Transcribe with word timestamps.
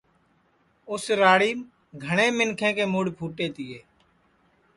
اُس 0.91 1.05
راڑیم 1.21 1.59
گھٹؔے 2.03 2.27
منکھیں 2.37 2.73
کے 2.77 2.83
مُڈؔ 2.93 3.05
پُھٹے 3.17 3.47
تیئے 3.55 3.79